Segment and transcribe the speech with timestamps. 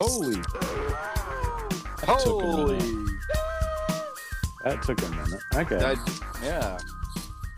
[0.00, 0.34] Holy.
[0.34, 2.76] That took a Holy.
[2.78, 3.10] minute.
[4.64, 5.40] That took a minute.
[5.54, 5.78] Okay.
[5.78, 6.78] That- yeah.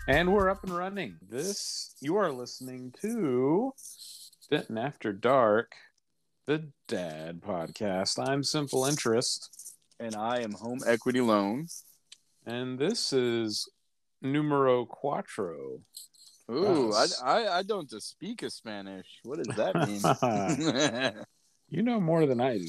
[0.09, 1.17] And we're up and running.
[1.29, 3.73] This, you are listening to
[4.51, 5.73] Denton After Dark,
[6.47, 8.19] the Dad Podcast.
[8.29, 11.67] I'm Simple Interest, And I am home equity loan.
[12.45, 13.69] and this is
[14.23, 15.81] numero cuatro.
[16.49, 19.07] Ooh, I, I I don't speak a Spanish.
[19.25, 21.25] What does that mean?
[21.69, 22.65] this You know more than I do.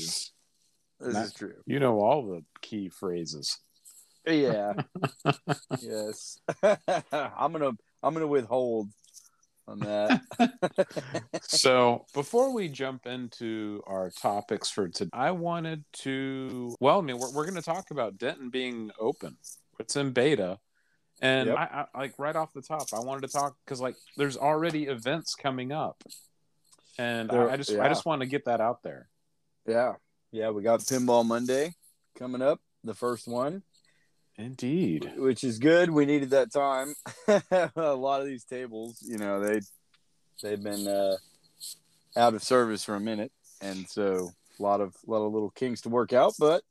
[0.99, 1.55] Not- is true.
[1.65, 3.59] You know all the key phrases.
[4.25, 4.73] Yeah.
[5.81, 6.39] yes.
[6.63, 7.71] I'm gonna
[8.03, 8.89] I'm gonna withhold
[9.67, 10.21] on that.
[11.43, 16.75] so before we jump into our topics for today, I wanted to.
[16.79, 19.37] Well, I mean, we're, we're going to talk about Denton being open.
[19.79, 20.57] It's in beta,
[21.21, 21.57] and Yep.
[21.57, 24.85] I, I like right off the top, I wanted to talk because like there's already
[24.85, 26.01] events coming up,
[26.97, 29.07] and There- I, I just I just want to get that out there.
[29.65, 29.93] yeah.
[30.31, 31.73] Yeah, we got Pinball Monday
[32.17, 33.63] coming up, the first one.
[34.37, 35.13] Indeed.
[35.17, 35.89] which is good.
[35.89, 36.93] We needed that time.
[37.75, 39.61] a lot of these tables, you know, they
[40.43, 41.15] they've been uh,
[42.15, 45.49] out of service for a minute, and so a lot of a lot of little
[45.51, 46.33] kinks to work out.
[46.37, 46.61] But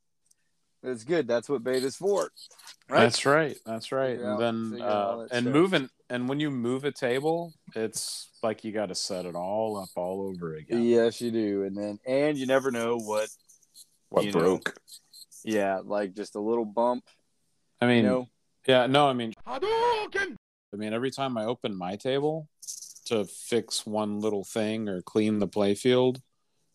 [0.83, 1.27] it's good.
[1.27, 2.31] That's what beta's for,
[2.89, 3.01] right?
[3.01, 3.57] That's right.
[3.65, 4.17] That's right.
[4.17, 5.53] Figure and out- then figure out all uh, and stuff.
[5.53, 9.77] moving and when you move a table, it's like you got to set it all
[9.77, 10.85] up all over again.
[10.85, 11.65] Yes, you do.
[11.65, 13.29] And then and you never know what.
[14.09, 14.77] What you know, broke?
[15.45, 17.05] Yeah, like just a little bump.
[17.81, 18.29] I mean, You know.
[18.67, 22.49] Yeah, no, I mean, I mean, every time I open my table
[23.07, 26.21] to fix one little thing or clean the playfield,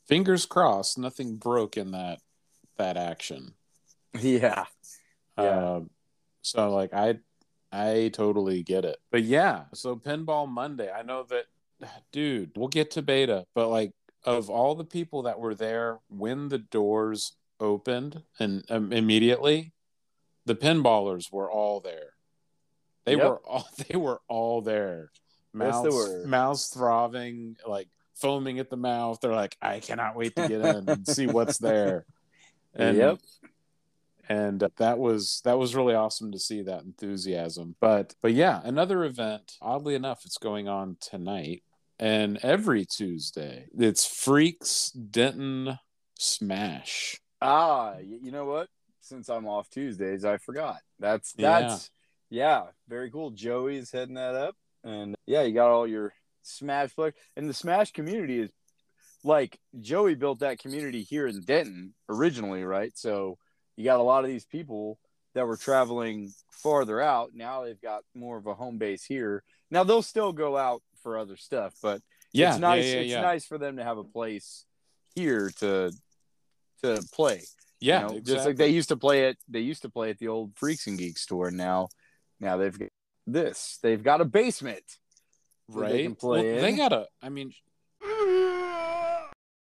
[0.08, 2.20] fingers crossed, nothing broke in that
[2.78, 3.54] that action.
[4.20, 4.66] Yeah.
[5.38, 5.80] Yeah.
[6.42, 7.20] So like I
[7.72, 8.97] I totally get it.
[9.11, 11.45] But yeah, so Pinball Monday, I know that
[12.11, 13.92] dude, we'll get to beta, but like
[14.23, 19.72] of all the people that were there when the doors opened and um, immediately
[20.45, 22.14] the pinballers were all there.
[23.05, 23.26] They Yep.
[23.26, 25.11] were all they were all there.
[25.54, 26.23] Yes, they were.
[26.26, 29.20] mouths throbbing, like foaming at the mouth.
[29.21, 32.05] They're like, I cannot wait to get in and see what's there.
[32.73, 33.20] And Yep.
[34.31, 39.03] And that was that was really awesome to see that enthusiasm but but yeah another
[39.03, 41.64] event oddly enough it's going on tonight
[41.99, 45.77] and every tuesday it's freaks denton
[46.17, 48.70] smash Ah, you know what?
[49.02, 50.77] Since I'm off Tuesdays, I forgot.
[50.99, 51.61] That's Yeah.
[51.61, 51.89] that's
[52.30, 53.31] yeah, very cool.
[53.31, 57.91] Joey's heading that up, and yeah, you got all your Smash players, and the Smash
[57.91, 58.52] community is
[59.23, 62.95] like Joey built that community here in Denton originally, right?
[62.97, 63.37] So
[63.81, 64.99] you got a lot of these people
[65.33, 67.31] that were traveling farther out.
[67.33, 69.43] Now they've got more of a home base here.
[69.71, 72.86] Now they'll still go out for other stuff, but yeah it's nice.
[72.86, 73.21] yeah yeah, it's yeah.
[73.21, 74.65] nice for them to have a place
[75.15, 75.91] here to
[76.83, 77.41] to play.
[77.80, 78.33] yeah You know, exactly.
[78.33, 79.37] just like they used to play it.
[79.49, 81.49] They used to play at the old Freaks and Geeks store.
[81.49, 81.87] Now,
[82.39, 82.89] now they've got
[83.25, 83.80] this.
[83.81, 84.83] They've got a basement.
[85.70, 87.53] that they can play well, they got a i mean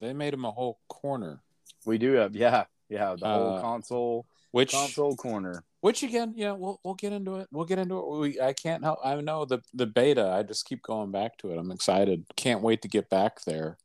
[0.00, 1.42] they made them a whole corner
[1.86, 5.64] We do have, yeah, yeah, the whole Uh, console which console corner.
[5.80, 7.46] which again yeah we'll, we'll get into it.
[7.52, 8.18] We'll get into it.
[8.18, 11.52] We i can't help i know the the beta i just keep going back to
[11.52, 11.58] it.
[11.58, 12.24] I'm excited.
[12.36, 13.78] Can't wait to get back there.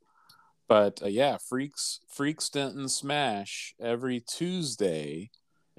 [0.68, 5.30] But uh, yeah freaks freaks denton smash every tuesday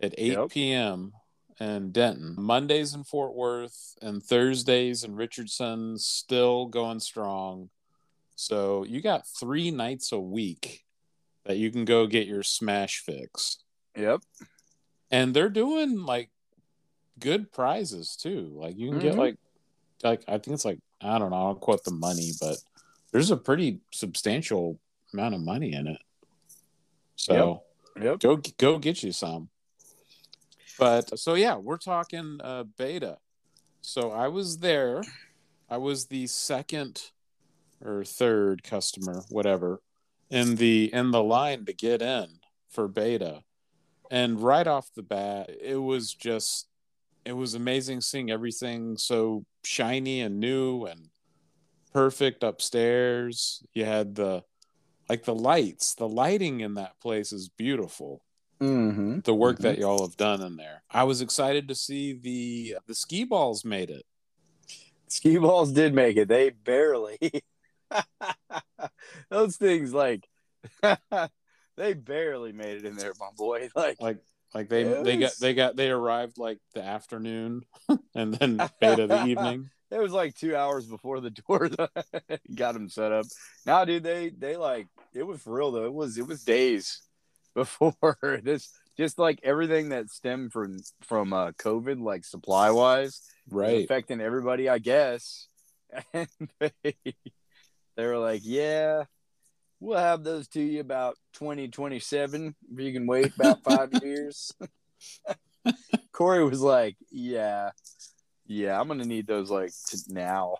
[0.01, 0.49] at 8 Yep.
[0.49, 1.11] p.m
[1.59, 2.35] in denton.
[2.37, 7.69] Mondays in fort worth and thursdays in richardson still going strong.
[8.35, 10.85] So you got three nights a week
[11.47, 13.57] that you can go get your smash fix
[13.95, 14.21] Yep.
[15.09, 16.29] and they're doing like
[17.19, 18.51] good prizes too.
[18.53, 19.17] Like you can get Mhm.
[19.17, 19.35] like
[20.03, 22.57] like I think it's like I don't know, I don't quote the money, but
[23.11, 24.79] there's a pretty substantial
[25.13, 26.01] amount of money in it.
[27.15, 27.63] So
[27.99, 28.19] Yep.
[28.19, 29.49] go go get you some.
[30.77, 33.17] But so yeah, we're talking uh, beta.
[33.81, 35.01] So I was there.
[35.69, 37.11] I was the second
[37.83, 39.81] or third customer, whatever,
[40.29, 42.39] in the in the line to get in
[42.69, 43.43] for beta.
[44.09, 46.67] And right off the bat, it was just
[47.25, 51.09] it was amazing seeing everything so shiny and new and
[51.93, 53.63] perfect upstairs.
[53.73, 54.43] You had the
[55.09, 58.21] like the lights, the lighting in that place is beautiful
[58.59, 59.19] Mm-hmm.
[59.19, 60.81] the work that y'all have done in there.
[60.89, 64.03] I was excited to see the the skee balls made it.
[65.09, 66.27] Skee balls did make it.
[66.27, 67.19] They barely.
[69.29, 70.27] Those things like
[71.77, 73.69] they barely made it in there, my boy.
[73.75, 74.17] Like Like
[74.53, 77.63] like they they got they got they arrived like the afternoon
[78.15, 79.69] and then beta the evening.
[79.91, 81.69] it was like two hours before the door
[82.55, 83.25] got them set up.
[83.65, 85.85] Now, dude, they they like it was for real though.
[85.85, 87.01] It was it was days
[87.55, 87.95] before
[88.43, 88.71] this.
[88.97, 93.83] Just like everything that stemmed from from uh, COVID, like supply wise, Right.
[93.83, 95.47] affecting everybody, I guess.
[96.13, 96.27] And
[96.59, 96.95] they,
[97.97, 99.03] they were like, "Yeah,
[99.81, 102.55] we'll have those to you about twenty twenty seven.
[102.71, 104.53] If you can wait about five years."
[106.13, 107.71] Corey was like, "Yeah,
[108.45, 110.55] yeah, I'm gonna need those like to now.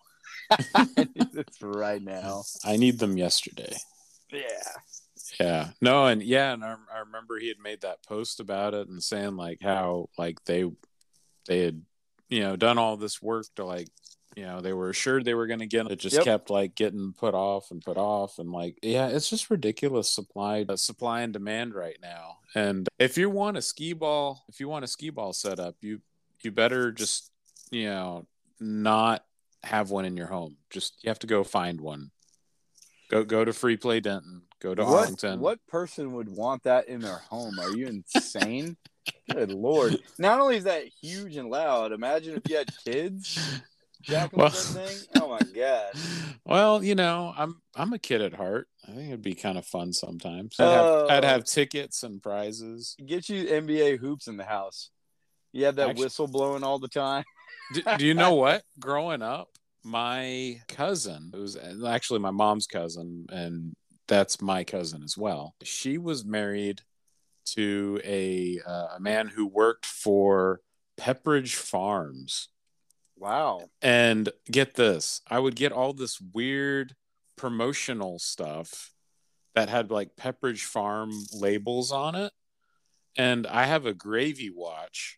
[0.97, 2.43] it's right now.
[2.65, 3.75] I need them yesterday.
[4.31, 4.43] Yeah,
[5.39, 5.69] Yeah.
[5.81, 9.01] No, and yeah, and I, I remember he had made that post about it and
[9.01, 10.65] saying like how like they
[11.47, 11.81] they had
[12.29, 13.87] you know done all this work to like
[14.37, 15.93] you know they were assured they were going to get it.
[15.93, 16.23] it just Yep.
[16.23, 20.63] kept like getting put off and put off and like yeah it's just ridiculous supply
[20.69, 24.69] uh, supply and demand right now and if you want a skee ball if you
[24.69, 25.99] want a skee ball set up you
[26.41, 27.31] you better just
[27.71, 28.27] you know
[28.59, 29.25] not
[29.63, 32.11] have one in your home just you have to go find one
[33.09, 36.87] go go to free play denton go to what arlington what person would want that
[36.87, 37.59] in their home?
[37.59, 38.77] Are you insane?
[39.31, 39.97] Good lord!
[40.17, 43.61] Not only is that huge and loud, imagine if you had kids
[44.33, 44.97] Well- thing.
[45.21, 45.91] Oh my god!
[46.45, 48.67] Well, you know, I'm I'm a kid at heart.
[48.87, 50.55] I think it'd be kind of fun sometimes.
[50.59, 51.07] I'd have, Oh.
[51.09, 52.95] I'd have tickets and prizes.
[53.05, 54.89] Get you NBA hoops in the house.
[55.51, 57.25] You have that Actu- whistle blowing all the time.
[57.73, 58.63] do, do you know what?
[58.79, 59.49] Growing up,
[59.83, 63.75] my cousin, it was actually my mom's cousin, and
[64.07, 65.55] that's my cousin as well.
[65.63, 66.81] She was married
[67.47, 70.61] to a uh, a man who worked for
[70.97, 72.47] Pepperidge Farms.
[73.17, 73.69] Wow.
[73.81, 76.95] And get this, I would get all this weird
[77.35, 78.91] promotional stuff
[79.55, 82.31] that had like Pepperidge Farm labels on it.
[83.17, 85.17] And I have a gravy watch.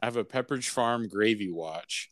[0.00, 2.08] I have a Pepperidge Farm gravy watch.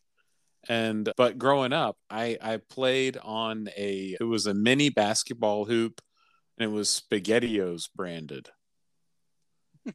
[0.67, 6.01] And but growing up, I I played on a it was a mini basketball hoop
[6.57, 8.49] and it was SpaghettiOs branded.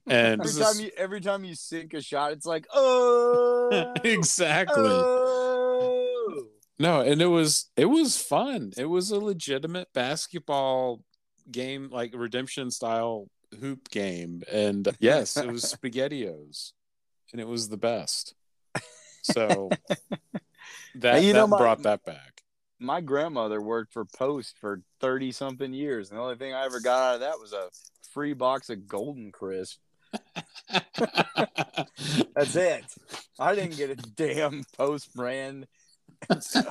[0.07, 4.75] And Every time you every time you sink a shot, it's like oh exactly.
[4.85, 6.47] oh.
[6.79, 8.73] No, and it was it was fun.
[8.77, 11.03] It was a legitimate basketball
[11.51, 13.29] game, like redemption style
[13.61, 14.43] hoop game.
[14.53, 16.73] And yes, it was SpaghettiOs,
[17.33, 18.35] and it was the best.
[19.23, 19.71] So
[20.95, 22.43] that, Hey, you know, my- brought that back.
[22.79, 26.79] My grandmother worked for Post for thirty something years, and the only thing I ever
[26.79, 27.69] got out of that was a
[28.17, 29.79] free box of Golden Crisp.
[32.35, 32.83] That's it.
[33.39, 35.67] I didn't get a damn Post brand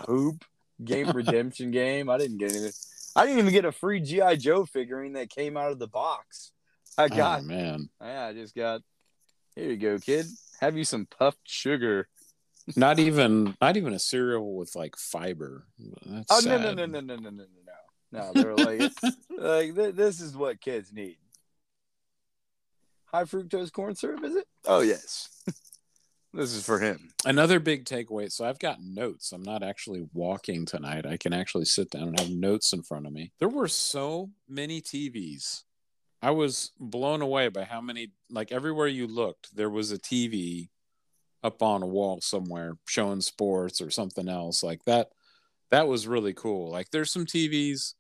[0.08, 0.44] hoop
[0.84, 2.10] game redemption game.
[2.10, 2.72] I didn't get anything.
[3.16, 6.52] I didn't even get a free GI Joe figurine that came out of the box.
[6.98, 8.82] I oh, got oh man, Yeah, I just got.
[9.56, 10.26] Here you go, kid.
[10.62, 12.08] Have you some puffed sugar?
[12.76, 15.68] not even not even a cereal with like fiber.
[16.08, 17.76] That's Oh no no no no no no no no no!
[18.12, 18.92] No, they're like
[19.30, 21.18] like th- this is what kids need.
[23.06, 24.48] High fructose corn syrup, is it?
[24.66, 25.30] Oh yes.
[26.34, 27.12] this is for him.
[27.24, 28.31] Another big takeaway.
[28.31, 29.31] So I've got notes.
[29.31, 31.06] I'm not actually walking tonight.
[31.06, 33.31] I can actually sit down and have notes in front of me.
[33.40, 35.63] There were so many TVs.
[36.22, 40.69] I was blown away by how many, like everywhere you looked, there was a TV
[41.44, 45.10] up on a wall somewhere showing sports or something else like that.
[45.69, 46.72] That was really cool.
[46.72, 47.94] Like there's some TVs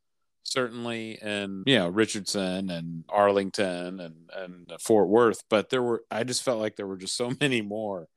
[0.45, 6.23] certainly in you know Richardson and Arlington and and Fort Worth, but there were I
[6.23, 8.07] just felt like there were just so many more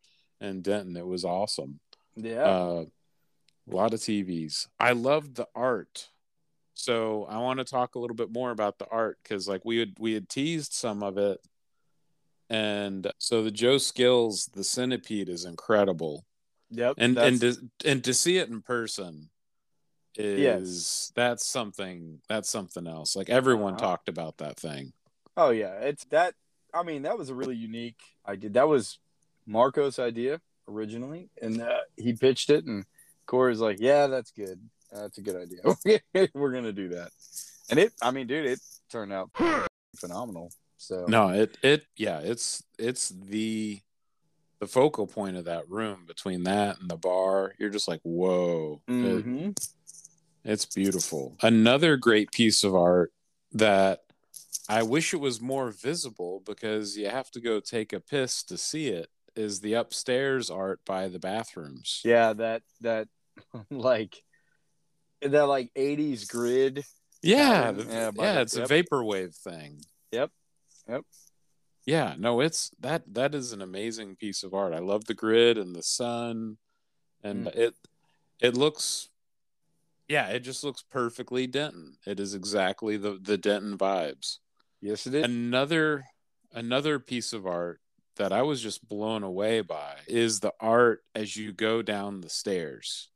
[0.40, 0.96] in Denton.
[0.96, 1.80] It was awesome.
[2.14, 2.42] Yeah.
[2.44, 2.84] Uh,
[3.70, 4.66] a lot of TVs.
[4.78, 6.08] I loved the art.
[6.74, 9.78] So I want to talk a little bit more about the art because like we
[9.78, 11.40] had we had teased some of it.
[12.50, 16.24] And so the Joe Skills, the centipede is incredible.
[16.70, 16.94] yep.
[16.98, 19.28] And that's- and to, and to see it in person
[20.18, 23.14] is that's something that's something else.
[23.16, 23.86] Like everyone Uh-huh.
[23.86, 24.92] talked about that thing.
[25.36, 26.34] oh yeah, it's that.
[26.74, 28.50] I mean, that was a really unique idea.
[28.50, 28.98] That was
[29.46, 32.84] Marco's idea originally, and uh, he pitched it, and
[33.26, 34.60] Corey's like, "Yeah, that's good.
[34.92, 36.00] That's a good idea.
[36.34, 37.10] We're gonna do that."
[37.70, 38.60] And it, I mean, dude, it
[38.90, 39.30] turned out
[39.96, 40.50] phenomenal.
[40.76, 43.80] So No, it it yeah, it's it's the
[44.60, 47.54] the focal point of that room between that and the bar.
[47.58, 48.92] You're just like, whoa, It-
[49.24, 49.56] Mhm.
[50.48, 51.36] It's beautiful.
[51.42, 53.12] Another great piece of art
[53.52, 54.00] that
[54.68, 58.58] I wish it was more visible because you have to go take a piss to
[58.58, 62.00] see it is the upstairs art by the bathrooms.
[62.04, 63.08] Yeah, that that
[63.70, 64.22] like
[65.22, 66.84] that like '80s grid.
[67.22, 69.80] Yeah, the- Yeah, yeah, it's a vaporwave thing.
[70.12, 70.30] Yep.
[70.88, 71.02] Yep.
[71.86, 74.74] Yeah, no, it's that that is an amazing piece of art.
[74.74, 76.58] I love the grid and the sun,
[77.22, 77.56] and Mm.
[77.56, 77.74] it
[78.40, 79.08] it looks
[80.08, 81.98] Yeah, it just looks perfectly Denton.
[82.06, 84.38] It is exactly the the Denton vibes.
[84.80, 85.24] Yes, it is.
[85.24, 86.06] Another
[86.52, 87.80] another piece of art
[88.16, 92.28] that I was just blown away by is the art as you go down the
[92.30, 93.08] stairs.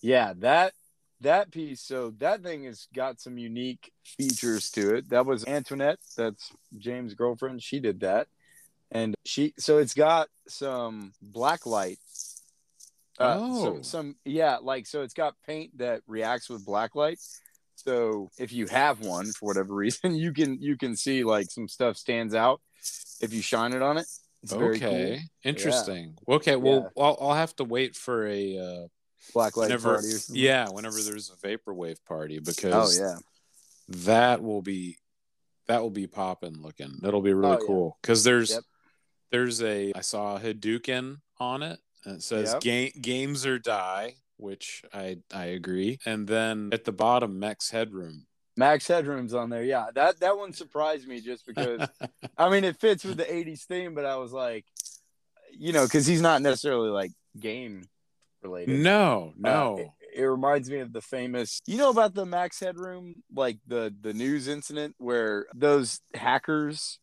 [0.00, 0.74] Yeah, that
[1.20, 1.80] that piece.
[1.80, 5.08] So that thing has got some unique features to it.
[5.08, 5.98] That was Antoinette.
[6.16, 7.62] That's James' girlfriend.
[7.62, 8.28] She did that,
[8.92, 9.54] and she.
[9.58, 11.98] So it's got some black light.
[13.18, 13.64] Uh, Oh.
[13.64, 17.18] some, some yeah, like so it's got paint that reacts with black light.
[17.76, 21.68] So if you have one for whatever reason, you can you can see like some
[21.68, 22.60] stuff stands out
[23.20, 24.06] if you shine it on it.
[24.42, 24.88] It's very cool.
[24.88, 26.16] okay, interesting.
[26.28, 28.86] Okay, well, I'll, I'll have to wait for a uh,
[29.34, 30.42] Black light whenever, party or something.
[30.42, 33.16] yeah, whenever there's a vaporwave party because Oh because yeah.
[34.04, 34.98] that will be
[35.66, 36.98] that will be popping looking.
[37.02, 38.62] That'll be really Oh, cool because there's Yep.
[39.32, 42.62] there's a I saw a Hadouken on it it says Yep.
[42.62, 45.98] game games or die, which I I agree.
[46.06, 48.26] And then at the bottom, Max headroom.
[48.58, 49.62] Max Headroom's on there.
[49.62, 51.86] Yeah, that that one surprised me just because
[52.38, 54.64] I mean it fits with the '80s theme, but I was like,
[55.52, 57.84] you know, because he's not necessarily like game
[58.42, 58.80] related.
[58.80, 59.76] no, Uh, no.
[59.78, 61.60] it, it reminds me of the famous.
[61.66, 66.98] You know about the Max Headroom, like the the news incident where those hackers.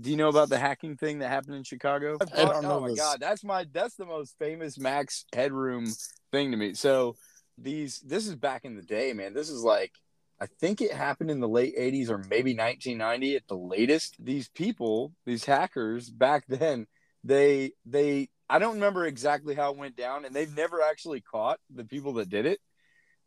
[0.00, 2.18] Do you know about the hacking thing that happened in Chicago?
[2.20, 2.98] I don't know Oh my this.
[2.98, 5.86] god, that's my that's the most famous Max Headroom
[6.30, 6.74] thing to me.
[6.74, 7.16] So
[7.56, 9.34] these this is back in the day, man.
[9.34, 9.92] This is like
[10.40, 14.14] I think it happened in the late 80s or maybe 1990 at the latest.
[14.20, 16.86] These people, these hackers back then,
[17.24, 21.58] they they I don't remember exactly how it went down and they've never actually caught
[21.74, 22.60] the people that did it.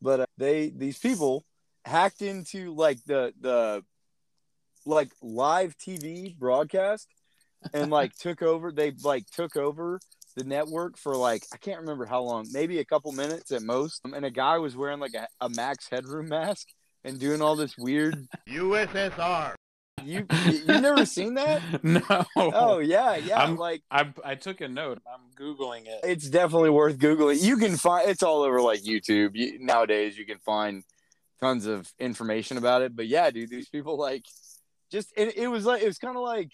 [0.02, 1.44] But uh, they these people
[1.86, 3.84] hacked into like the the
[4.86, 7.08] like live TV broadcast
[7.74, 10.00] and like took over they like took over
[10.36, 14.02] the network for like I can't remember how long, maybe a couple minutes at most.
[14.06, 16.68] Um, And a guy was wearing like a, a Max Headroom mask
[17.04, 18.28] and doing all this weird.
[18.48, 19.54] USSR.
[20.04, 21.62] You you you never seen that?
[21.84, 22.02] no.
[22.36, 23.40] Oh yeah, yeah.
[23.40, 25.00] I'm- like I I took a note.
[25.06, 26.00] I'm googling it.
[26.04, 27.42] it's definitely worth googling.
[27.44, 30.18] You can find it's all over like YouTube you, nowadays.
[30.18, 30.84] You can find
[31.40, 32.96] tons of information about it.
[32.96, 34.24] But yeah, dude, these people like
[34.92, 36.52] just it, it was like it was kind of like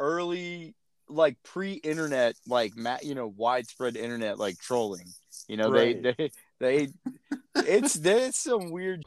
[0.00, 0.74] early
[1.08, 5.06] like pre-internet like ma- you know widespread internet like trolling.
[5.48, 6.02] You know Right.
[6.02, 6.88] they they they
[7.56, 9.02] it's there's some weird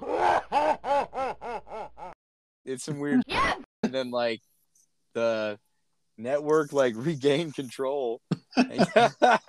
[2.66, 3.22] it's some weird
[3.84, 4.42] and then like
[5.14, 5.58] the
[6.18, 8.22] network like regained control.
[8.56, 8.88] and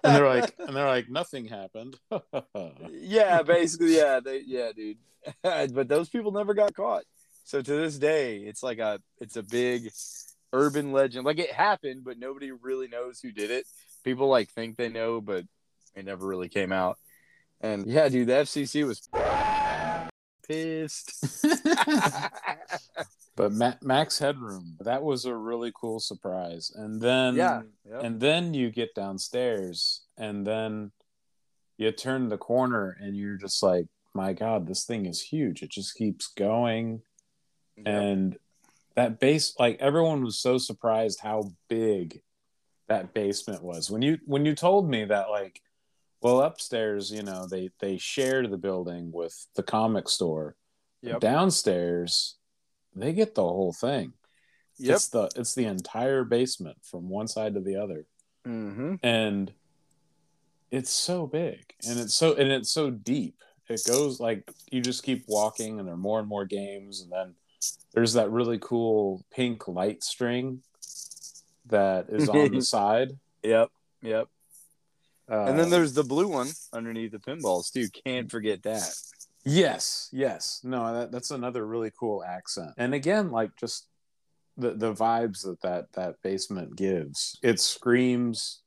[0.03, 1.97] they're like and they're like nothing happened.
[2.91, 4.99] yeah, basically, yeah, they, yeah, dude.
[5.43, 7.05] but those people never got caught.
[7.49, 9.91] So to this day, it's like a, it's a big
[10.53, 11.25] urban legend.
[11.25, 13.65] Like it happened, but nobody really knows who did it.
[14.05, 15.47] People like think they know, but
[15.95, 16.99] it never really came out.
[17.63, 19.09] And yeah, dude, the FCC was
[20.47, 21.43] pissed.
[23.35, 26.71] but Ma- Max Headroom, that was a really cool surprise.
[26.75, 28.03] And then yeah, yep.
[28.03, 30.93] and then you get downstairs and then
[31.79, 35.63] you turn the corner and you're just like, my God, this thing is huge.
[35.63, 37.01] It just keeps going.
[37.85, 37.95] Yep.
[37.95, 38.39] And
[38.97, 42.23] that base like everyone was so surprised how big
[42.89, 43.91] that basement was.
[43.91, 45.61] When you when you told me that like
[46.21, 50.57] well upstairs, you know, they they share the building with the comic store.
[51.03, 51.21] Yep.
[51.21, 52.37] Downstairs,
[52.95, 54.15] they get the whole thing.
[54.79, 54.95] Yep.
[54.97, 58.07] It's the it's the entire basement from one side to the other.
[58.47, 58.97] Mm-hmm.
[59.03, 59.53] And
[60.71, 63.43] it's so big and it's so and it's so deep.
[63.69, 67.13] It goes like you just keep walking and there are more and more games and
[67.13, 67.35] then
[67.93, 70.63] there's that really cool pink light string
[71.67, 73.19] that is on the side.
[73.43, 73.71] Yep.
[74.03, 74.29] Yep.
[75.31, 77.89] Uh, and then there's the blue one underneath the pinballs too.
[78.05, 78.95] Can't forget that.
[79.45, 80.61] Yes, yes.
[80.65, 82.73] No, that, that's another really cool accent.
[82.79, 83.89] And again, like just
[84.57, 87.39] the the vibes that that that basement gives.
[87.43, 88.63] It screams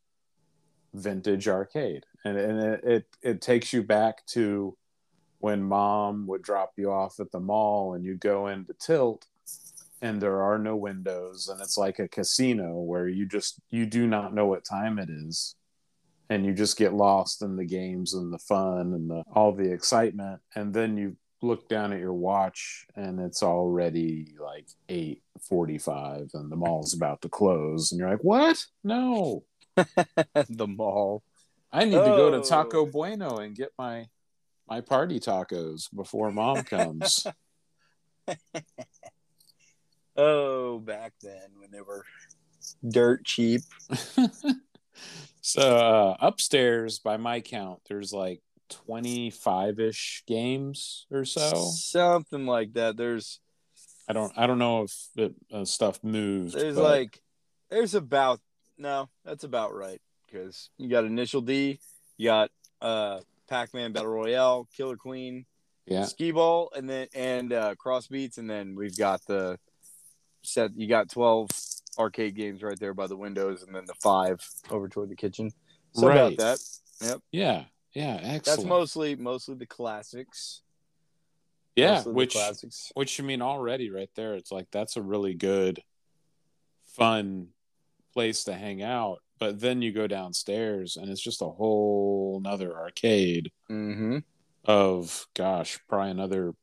[0.94, 4.78] vintage arcade, and and it it, it takes you back to
[5.42, 9.26] when mom would drop you off at the mall and you go into tilt
[10.02, 14.08] and there are no windows and it's like a casino where you just you do
[14.08, 15.56] not know what time it is
[16.30, 19.72] and you just get lost in the games and the fun and the all the
[19.72, 26.52] excitement and then you look down at your watch and it's already like 8:45 and
[26.52, 29.44] the mall's about to close and you're like what no
[29.76, 31.24] the mall.
[31.72, 32.44] i need to go to Oh.
[32.44, 34.08] taco bueno and get my
[34.72, 37.28] my party tacos before mom comes
[40.16, 42.06] Oh, back then when they were
[42.88, 43.62] dirt cheap.
[45.42, 51.54] so uh, upstairs by my count there's like 25 ish games or so.
[51.74, 52.96] something like that.
[52.96, 53.42] There's
[54.08, 56.54] I don't I don't know if it, uh, stuff moved.
[56.54, 57.22] there's but- like
[57.70, 58.40] there's about
[58.78, 61.80] no, that's about right because you got Initial D,
[62.18, 62.52] you got
[62.82, 63.20] uh
[63.52, 65.46] Pac-Man Battle Royale, Killer Queen,
[65.86, 69.60] yeah, Skee Ball, and then and uh Cross Beats, and then we've got the
[70.42, 70.72] set.
[70.76, 71.50] You got twelve
[72.00, 74.40] arcade games right there by the windows, and then the five
[74.70, 75.52] over toward the kitchen.
[75.94, 76.18] So Right.
[76.18, 76.60] about that.
[77.06, 77.20] Yep.
[77.34, 78.46] Yeah, yeah, excellent.
[78.46, 80.62] That's mostly mostly the classics.
[81.76, 82.92] yeah, Mostly which classics.
[82.94, 84.36] which you mean already right there.
[84.36, 85.84] It's like that's a really good,
[86.96, 87.50] fun
[88.14, 89.20] place to hang out.
[89.42, 94.20] But then you go downstairs and it's just a whole nother arcade Mm-hmm.
[94.66, 96.54] of gosh, probably another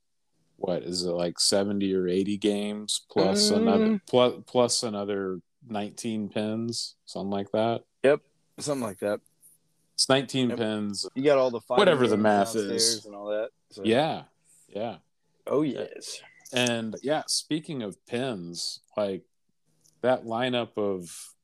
[0.58, 3.56] what is it like seventy or eighty games plus Mm.
[3.56, 7.82] another plus plus another nineteen pins, something like that.
[8.04, 8.20] Yep.
[8.61, 9.20] Something like that.
[9.94, 10.58] It's nineteen Yep.
[10.58, 11.06] pins.
[11.16, 13.04] You got all the Whatever the math is.
[13.06, 13.50] and all that.
[13.73, 14.23] So- Yeah,
[14.68, 14.99] yeah.
[15.49, 16.20] Oh yes.
[16.52, 19.25] And yeah, speaking of pins, like
[20.02, 21.35] that lineup of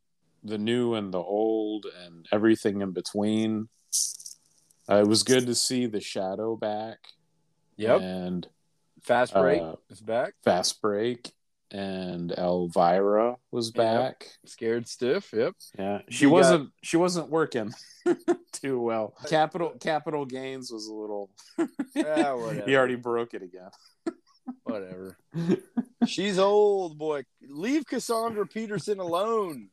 [0.44, 3.68] the new and the old and everything in between.
[4.88, 6.98] Uh, it was good to see the shadow back.
[7.76, 8.00] Yep.
[8.02, 8.46] And
[9.02, 10.34] Fast break uh, is back.
[10.44, 11.32] fast break
[11.70, 13.74] and Elvira was Yep.
[13.74, 14.28] back.
[14.46, 15.30] Scared stiff.
[15.32, 15.54] Yep.
[15.78, 16.70] Yeah, she You wasn't.
[16.82, 17.72] She wasn't working
[18.52, 19.14] too well.
[19.28, 21.30] Capital Capital Gains was a little.
[21.96, 22.64] Ah, whatever.
[22.66, 23.70] he already broke it again.
[24.64, 25.16] Whatever.
[26.06, 27.24] She's old, boy.
[27.48, 29.70] Leave Cassandra Peterson alone.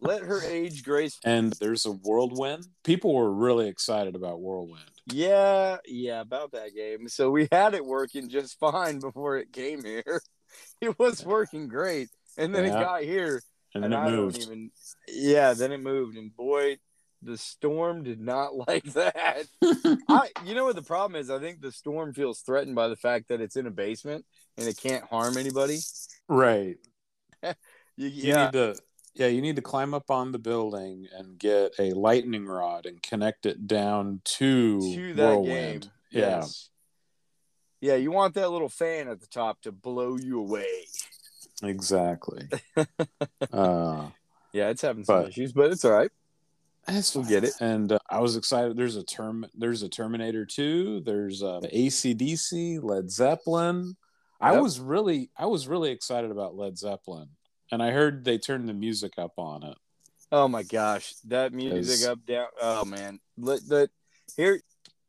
[0.00, 1.18] Let her age grace.
[1.24, 2.66] and there's a whirlwind.
[2.84, 4.84] People were really excited about whirlwind.
[5.06, 7.08] Yeah, yeah, about that game.
[7.08, 10.22] So we had it working just fine before it came here.
[10.80, 12.78] It was working great, and then Yeah.
[12.78, 13.42] it got here,
[13.74, 14.36] And, and it I moved.
[14.36, 14.70] don't even.
[15.08, 16.78] Yeah, then it moved, and boy,
[17.24, 19.46] the storm did not like that.
[20.08, 21.30] I, you know what the problem is?
[21.30, 24.24] I think the storm feels threatened by the fact that it's in a basement
[24.58, 25.78] and it can't harm anybody.
[26.28, 26.76] right.
[27.96, 28.76] You, You yeah, need to.
[29.14, 33.00] Yeah, you need to climb up on the building and get a lightning rod and
[33.00, 35.82] connect it down to, to that whirlwind.
[35.82, 35.90] game.
[36.10, 36.70] Yeah, Yes.
[37.80, 40.86] Yeah, you want that little fan at the top to blow you away.
[41.62, 42.48] exactly.
[43.52, 44.08] uh,
[44.52, 46.10] Yeah, it's having some But- issues, but it's all right.
[46.86, 47.54] That's We'll get it.
[47.60, 48.76] And uh, I was excited.
[48.76, 49.46] There's a term.
[49.54, 51.02] There's a Terminator 2.
[51.04, 53.96] There's uh, ACDC, Led Zeppelin.
[54.40, 57.28] I was really, I was really excited about Led Zeppelin,
[57.72, 59.76] and I heard they turned the music up on it.
[60.30, 62.48] Oh my gosh, that music up down.
[62.60, 63.88] Oh man, let the
[64.36, 64.60] here.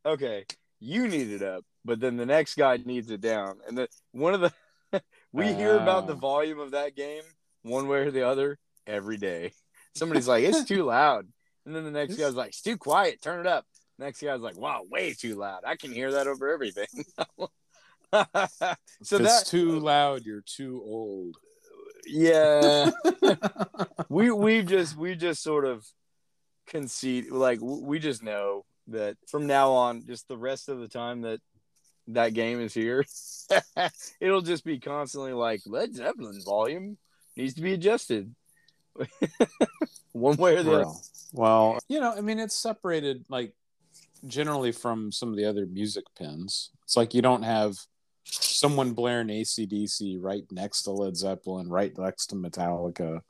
[0.05, 0.45] Okay,
[0.79, 4.33] you need it up, but then the next guy needs it down, and the one
[4.33, 4.53] of the
[5.33, 7.23] we hear about the volume of that game
[7.63, 8.57] one way or the other
[8.87, 9.51] every day.
[9.95, 11.27] Somebody's like, it's too loud,
[11.65, 13.65] and then the next guy's like, it's too quiet, turn it up.
[13.97, 15.61] Next guy's like, wow, way too loud.
[15.65, 16.87] I can hear that over everything.
[19.03, 21.37] so that's too loud, you're too old.
[22.07, 22.91] yeah.
[24.09, 25.85] we we just we just sort of
[26.67, 31.21] concede like we just know that from now on just the rest of the time
[31.21, 31.39] that
[32.07, 33.03] that game is here
[34.19, 36.97] it'll just be constantly like led zeppelin volume
[37.35, 38.33] needs to be adjusted
[40.11, 40.91] one way or the other
[41.33, 43.53] well, well, you know, I mean, it's separated like
[44.27, 46.71] generally from some of the other music pins.
[46.83, 47.75] It's like you don't have
[48.23, 53.21] someone blaring ACDC right next to Led Zeppelin, right next to Metallica.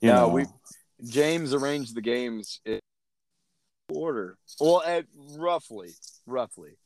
[0.00, 0.46] You No, know, we-
[1.04, 2.78] james arranged the games in
[3.90, 4.36] order.
[4.60, 5.90] Well at roughly
[6.26, 6.76] roughly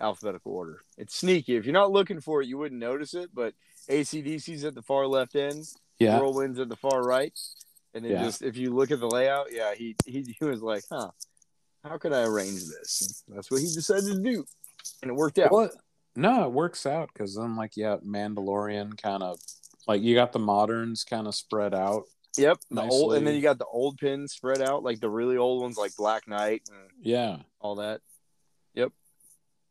[0.00, 0.80] alphabetical order.
[0.96, 1.56] It's sneaky.
[1.56, 3.54] If you're not looking for it you wouldn't notice it but
[3.90, 5.64] acdc's at the far left end
[5.98, 7.36] yeah, whirlwinds at the far right
[7.94, 8.22] and then Yeah.
[8.22, 11.10] just if you look at the layout yeah he, he he was like huh
[11.84, 14.44] how could i arrange this that's what he decided to do
[15.02, 15.70] and it worked out Well,
[16.14, 19.38] no, it works out because then, like, yeah, Mandalorian kind of
[19.88, 22.02] like you got the moderns kind of spread out.
[22.36, 25.36] yep the old and then you got the old pins spread out like the really
[25.38, 28.00] old ones like black knight and Yeah, all that
[28.74, 28.92] Yep.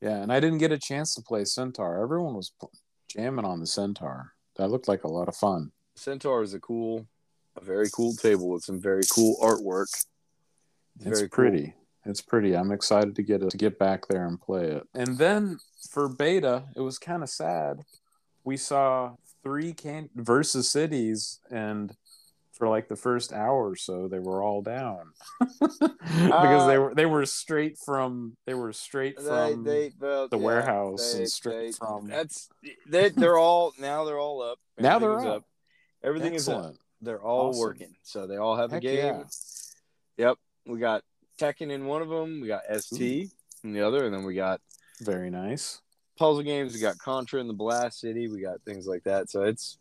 [0.02, 2.02] yeah, and I didn't get a chance to play Centaur.
[2.02, 2.52] Everyone was
[3.08, 4.34] jamming on the Centaur.
[4.58, 5.72] That looked like a lot of fun.
[5.96, 7.06] Centaur is a cool,
[7.62, 9.88] a very cool table with some very cool artwork.
[11.00, 11.30] It's very cool.
[11.30, 11.74] pretty.
[12.06, 12.56] It's pretty.
[12.56, 14.88] I'm excited to get it to get back there and play it.
[14.94, 17.82] And then for beta, it was kind of sad.
[18.44, 21.96] We saw three can versus cities, and
[22.54, 26.96] for like the first hour or so, they were all down because they Uh, were
[26.96, 31.30] they were straight from they were straight from they, well, the yeah, warehouse they- and
[31.30, 32.50] straight they- from That's
[32.88, 34.06] they, they're all now.
[34.06, 34.58] They're all up.
[34.80, 35.46] Now they're Everything is up.
[36.04, 36.76] Everything is up.
[37.02, 37.60] They're all Awesome.
[37.62, 38.98] working, so they all have a game.
[38.98, 39.24] yeah.
[40.18, 40.38] Yep,
[40.68, 41.04] we got
[41.40, 42.42] Tekken in one of them.
[42.42, 43.32] We got ST.
[43.64, 44.62] in the other, and then we got
[45.02, 45.82] Very nice.
[46.18, 46.74] puzzle games.
[46.74, 48.28] We got Contra in the Blast City.
[48.28, 49.30] We got things like that.
[49.30, 49.78] So it's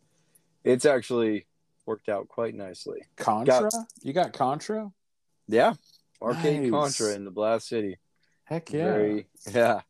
[0.63, 1.45] it's actually
[1.85, 3.01] worked out quite nicely.
[3.17, 3.69] Contra?
[4.01, 4.91] you got Contra?
[5.47, 5.73] Yeah,
[6.21, 6.71] arcade Nice.
[6.71, 7.97] Contra in the Blast City.
[8.45, 8.85] Heck yeah.
[8.85, 9.81] Very, yeah,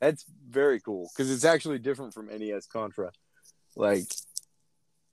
[0.00, 3.12] that's very cool because it's actually different from NES Contra.
[3.76, 4.04] Like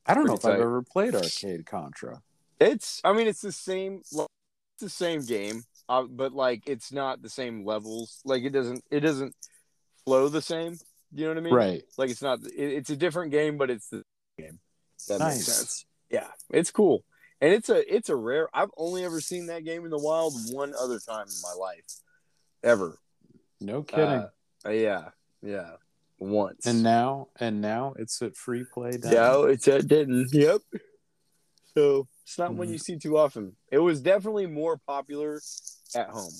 [0.05, 2.21] I don't know if pretty I've ever played arcade Contra.
[2.59, 4.01] it's, I mean, it's the same.
[4.01, 8.21] It's the same game, uh, but like it's not the same levels.
[8.25, 9.35] Like it doesn't, it doesn't
[10.03, 10.77] flow the same.
[11.13, 11.53] You know what I mean?
[11.53, 11.83] Right.
[11.97, 12.39] Like it's not.
[12.45, 14.03] It, it's a different game, but it's the
[14.37, 14.59] same game.
[15.07, 15.35] That Nice.
[15.35, 15.85] makes sense.
[16.09, 17.03] Yeah, it's cool,
[17.41, 18.47] and it's a it's a rare.
[18.53, 21.85] I've only ever seen that game in the wild one other time in my life,
[22.63, 22.99] ever.
[23.61, 24.27] No kidding.
[24.65, 25.09] Uh, yeah,
[25.41, 25.71] yeah,
[26.19, 26.65] once.
[26.65, 29.11] and now and now it's at free play down.
[29.13, 30.27] yeah, it's at Denton.
[30.31, 30.61] Yep.
[31.73, 32.57] So it's not Mm-hmm.
[32.59, 33.55] one you see too often.
[33.71, 35.41] It was definitely more popular
[35.95, 36.31] at home.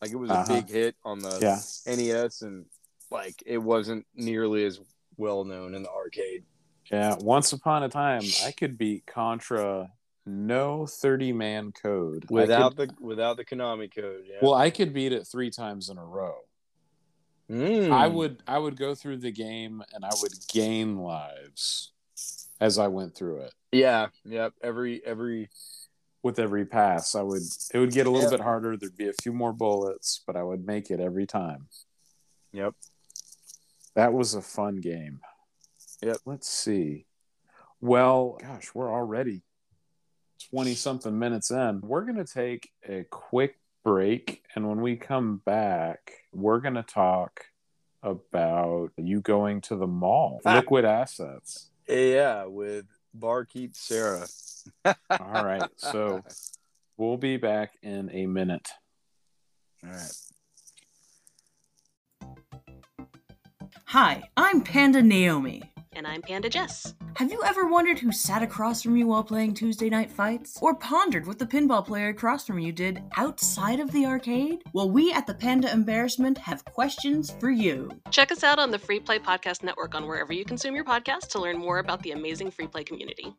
[0.00, 0.52] Like it was Uh-huh.
[0.52, 1.60] a big hit on the Yeah.
[1.94, 2.66] NES, and
[3.10, 4.80] like it wasn't nearly as
[5.16, 6.44] well known in the arcade.
[6.90, 7.16] Yeah.
[7.20, 9.92] Once upon a time I could beat Contra
[10.24, 12.26] no 30 man code.
[12.30, 14.24] Without could- the without the Konami code.
[14.26, 14.38] Yeah.
[14.42, 16.36] well, I could beat it three times in a row.
[17.50, 17.90] Mm.
[17.92, 21.92] I would I would go through the game and I would gain lives
[22.60, 23.54] as I went through it.
[23.72, 24.08] Yeah.
[24.24, 24.54] Yep.
[24.62, 25.48] Every every.
[26.20, 28.36] With every pass, I would it would get a little Yeah.
[28.38, 28.76] bit harder.
[28.76, 31.68] There'd be a few more bullets, but I would make it every time.
[32.52, 32.74] Yep.
[33.94, 35.20] That was a fun game.
[36.02, 36.16] Yep.
[36.26, 37.06] Let's see.
[37.80, 39.42] Well, gosh, we're already
[40.50, 41.80] 20 something minutes in.
[41.82, 44.42] We're going to take a quick break.
[44.54, 47.46] And when we come back, we're going to talk
[48.02, 50.56] about you going to the mall, Ah.
[50.56, 51.70] liquid assets.
[51.88, 54.26] Yeah, with barkeep Sarah.
[54.84, 55.68] All right.
[55.76, 56.22] So
[56.96, 58.68] we'll be back in a minute.
[59.84, 60.12] All right.
[63.86, 65.62] Hi, I'm Panda Naomi.
[65.98, 66.94] And I'm Panda Jess.
[67.14, 70.56] Have you ever wondered who sat across from you while playing Tuesday Night Fights?
[70.62, 74.62] Or pondered what the pinball player across from you did outside of the arcade?
[74.72, 77.90] Well, we at the Panda Embarrassment have questions for you.
[78.12, 81.30] Check us out on the Free Play Podcast Network on wherever you consume your podcast
[81.30, 83.34] to learn more about the amazing Free Play community.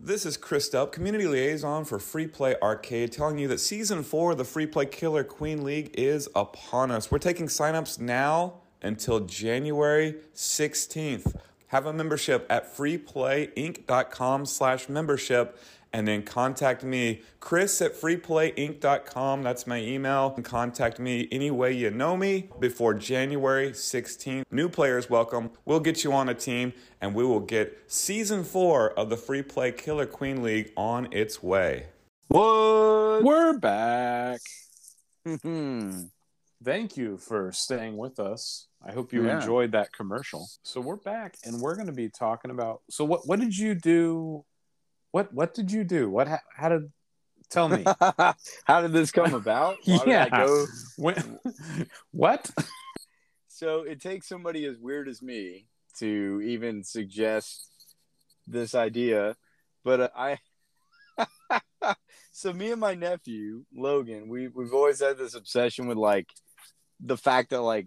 [0.00, 4.30] This is Chris Delp, community liaison for Free Play Arcade, telling you that season four
[4.30, 7.10] of the Free Play Killer Queen League is upon us.
[7.10, 11.34] We're taking signups now until January 16th.
[11.68, 15.58] Have a membership at freeplayinc.com slash membership
[15.92, 19.42] and then contact me, Chris at freeplayinc.com.
[19.42, 20.34] That's my email.
[20.36, 24.44] And contact me any way you know me before January 16th.
[24.50, 25.50] New players welcome.
[25.64, 29.42] We'll get you on a team and we will get season four of the Free
[29.42, 31.86] Play Killer Queen League on its way.
[32.28, 33.22] What?
[33.24, 34.40] We're back.
[35.42, 36.02] Hmm.
[36.62, 38.68] Thank you for staying with us.
[38.86, 39.40] I hope you Yeah.
[39.40, 40.48] enjoyed that commercial.
[40.62, 43.74] So we're back and we're going to be talking about So what what did you
[43.74, 44.44] do?
[45.10, 46.08] What what did you do?
[46.08, 46.92] What ha- how did
[47.48, 47.84] tell me.
[48.64, 49.76] How did this come about?
[49.84, 50.28] Why did I Yeah.
[50.30, 50.66] go?
[50.96, 51.38] when,
[52.10, 52.50] what?
[53.48, 55.66] So it takes somebody as weird as me
[55.98, 57.70] to even suggest
[58.46, 59.36] this idea,
[59.84, 60.38] but uh, I.
[62.32, 66.28] so me and my nephew Logan, we we've always had this obsession with like
[67.00, 67.86] the fact that like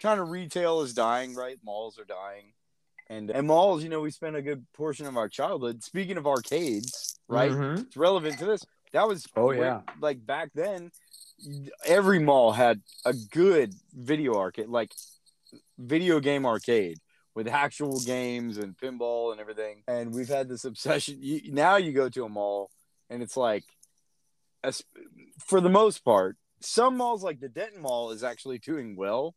[0.00, 1.58] kind of retail is dying, right?
[1.64, 2.52] Malls are dying,
[3.08, 5.82] and and malls, you know, we spent a good portion of our childhood.
[5.82, 7.50] Speaking of arcades, right?
[7.50, 7.80] Mhm.
[7.86, 8.64] It's relevant to this.
[8.92, 9.80] That was Oh, where- yeah.
[10.00, 10.90] like back then.
[11.84, 14.90] Every mall had a good video arcade, like
[15.78, 16.98] video game arcade
[17.36, 19.84] with actual games and pinball and everything.
[19.86, 21.18] And we've had this obsession.
[21.20, 22.70] You, now you go to a mall
[23.08, 23.62] and it's like,
[24.64, 24.82] as,
[25.38, 29.36] for the most part, some malls like the Denton Mall is actually doing well.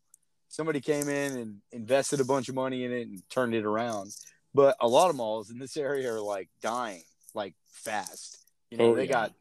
[0.51, 4.11] Somebody came in and invested a bunch of money in it and turned it around.
[4.53, 8.37] But a lot of malls in this area are like dying, like fast.
[8.69, 9.11] You know, Oh, they yeah.
[9.11, 9.33] got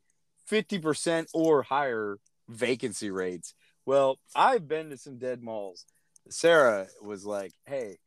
[0.48, 2.18] 50% or higher
[2.48, 3.54] vacancy rates.
[3.84, 5.84] Well, I've been to some dead malls.
[6.28, 7.98] Sarah was like, "Hey,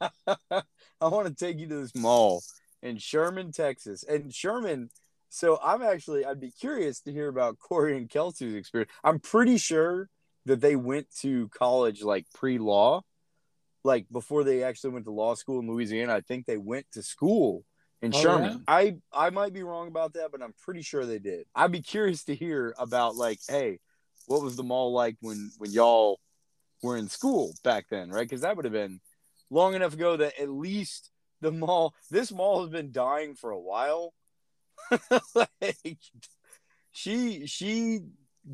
[0.26, 0.62] I
[1.00, 2.42] want to take you to this mall
[2.82, 4.90] in Sherman, Texas." And Sherman,
[5.30, 8.90] so I'm actually I'd be curious to hear about Corey and Kelsey's experience.
[9.02, 10.10] I'm pretty sure
[10.46, 13.02] that they went to college like pre-law,
[13.84, 16.14] like before they actually went to law school in Louisiana.
[16.14, 17.64] I think they went to school
[18.02, 18.50] in Oh, Sherman.
[18.52, 18.58] yeah?
[18.66, 21.46] I I might be wrong about that, but I'm pretty sure they did.
[21.54, 23.80] I'd be curious to hear about like, hey,
[24.26, 26.20] what was the mall like when when y'all
[26.82, 28.28] were in school back then, right?
[28.28, 29.00] Because that would have been
[29.50, 33.58] long enough ago that at least the mall, this mall has been dying for a
[33.60, 34.12] while.
[35.34, 35.98] like,
[36.92, 38.00] she she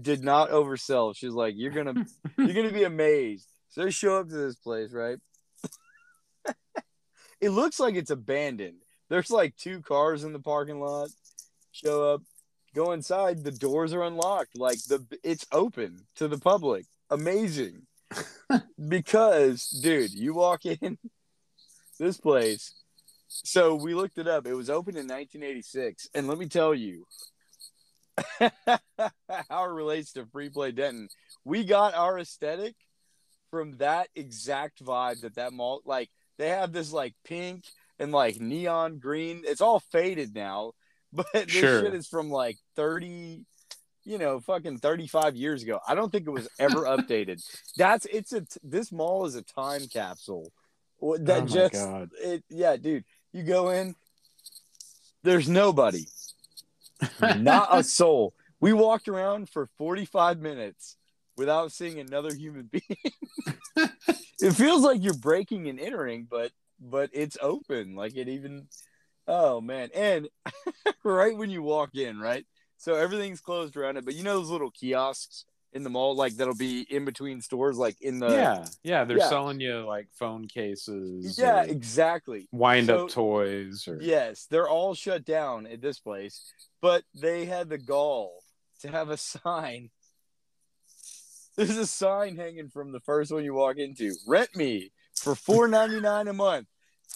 [0.00, 1.16] did not oversell.
[1.16, 2.06] She's like, "You're gonna,
[2.38, 5.18] you're gonna be amazed." So they show up to this place, right?
[7.40, 8.78] it looks like it's abandoned.
[9.08, 11.08] There's like two cars in the parking lot.
[11.72, 12.22] Show up,
[12.74, 13.42] go inside.
[13.42, 14.56] The doors are unlocked.
[14.56, 16.86] Like the, it's open to the public.
[17.10, 17.82] Amazing.
[18.88, 20.98] because, dude, you walk in
[21.98, 22.74] this place.
[23.28, 24.46] So we looked it up.
[24.46, 27.06] It was opened in 1986, and let me tell you,
[29.48, 31.09] how it relates to free play Denton.
[31.44, 32.74] We got our aesthetic
[33.50, 37.64] from that exact vibe that that mall like they have this like pink
[37.98, 39.42] and like neon green.
[39.44, 40.72] It's all faded now,
[41.12, 41.83] but this Sure.
[41.83, 43.44] shit is from like 30
[44.07, 45.81] you know, fucking 35 years ago.
[45.88, 47.42] I don't think it was ever updated.
[47.77, 50.53] That's it's a this mall is a time capsule.
[51.00, 52.11] That oh my just god.
[52.22, 53.05] it yeah, dude.
[53.33, 53.94] You go in,
[55.22, 56.07] there's nobody,
[57.20, 58.35] not a soul.
[58.61, 60.96] We walked around for 45 minutes
[61.37, 63.12] without seeing another human being.
[64.40, 67.94] it feels like you're breaking and entering, but but it's open.
[67.94, 68.68] Like it even.
[69.26, 69.88] Oh man!
[69.94, 70.28] And
[71.04, 74.04] right when you walk in, right, so everything's closed around it.
[74.04, 77.76] But you know those little kiosks in the mall, like that'll be in between stores,
[77.76, 79.04] like in the yeah, yeah.
[79.04, 79.28] They're yeah.
[79.28, 81.37] selling you like phone cases.
[81.38, 82.48] yeah, exactly.
[82.52, 83.87] wind up So- toys.
[83.88, 88.42] Or Yes, they're all shut down at this place, but they had the gall
[88.80, 89.90] to have a sign.
[91.56, 94.12] There's a sign hanging from the first one you walk into.
[94.26, 96.66] Rent me for four ninety nine a month.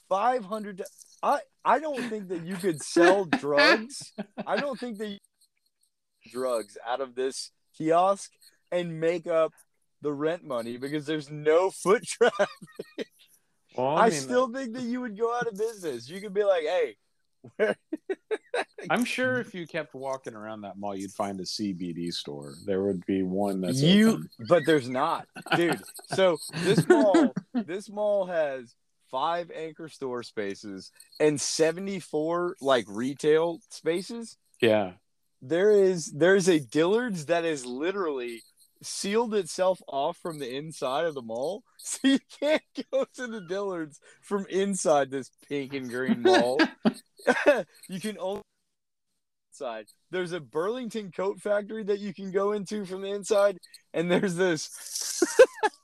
[0.09, 0.83] Five hundred.
[1.23, 4.13] I I don't think that you could sell drugs.
[4.47, 5.19] I don't think that you
[6.31, 8.31] drugs out of this kiosk
[8.71, 9.53] and make up
[10.03, 12.49] the rent money because there's no foot traffic.
[13.77, 16.09] well, I, I, mean, still think that you would go out of business.
[16.09, 16.97] You could be like, hey,
[17.57, 17.77] where
[18.91, 22.55] I'm sure if you kept walking around that mall, you'd find a CBD store.
[22.67, 24.29] There would be one that's you open.
[24.49, 25.27] but there's not,
[25.57, 25.81] dude.
[26.15, 28.75] So this mall, this mall has
[29.11, 34.37] five anchor store spaces and 74 like retail spaces.
[34.61, 34.93] Yeah.
[35.41, 38.43] There is there's a Dillard's that is literally
[38.83, 41.65] sealed itself off from the inside of the mall.
[41.81, 42.63] So you can't
[42.93, 46.61] go to the Dillard's from inside this pink and green mall.
[47.89, 48.43] you can only
[49.53, 49.87] inside.
[50.11, 53.59] There's a Burlington coat factory that you can go into from the inside,
[53.95, 55.23] and there's this.